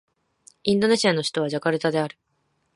[0.63, 2.17] インドネシアの首都はジャカルタである